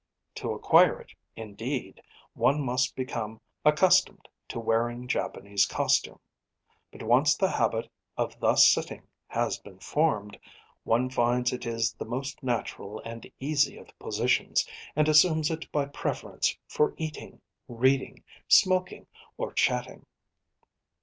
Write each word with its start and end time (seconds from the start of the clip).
To 0.33 0.53
acquire 0.53 0.99
it, 0.99 1.11
indeed, 1.35 2.01
one 2.33 2.59
must 2.59 2.95
become 2.95 3.39
accustomed 3.63 4.27
to 4.47 4.59
wearing 4.59 5.07
Japanese 5.07 5.67
costume. 5.67 6.17
But 6.91 7.03
once 7.03 7.35
the 7.37 7.51
habit 7.51 7.87
of 8.17 8.39
thus 8.39 8.65
sitting 8.65 9.03
has 9.27 9.59
been 9.59 9.77
formed, 9.77 10.39
one 10.85 11.11
finds 11.11 11.53
it 11.53 11.61
the 11.63 12.05
most 12.05 12.41
natural 12.41 12.99
and 13.05 13.31
easy 13.39 13.77
of 13.77 13.91
positions, 13.99 14.67
and 14.95 15.07
assumes 15.07 15.51
it 15.51 15.71
by 15.71 15.85
preference 15.85 16.57
for 16.67 16.95
eating, 16.97 17.39
reading, 17.67 18.23
smoking, 18.47 19.05
or 19.37 19.53
chatting. 19.53 20.07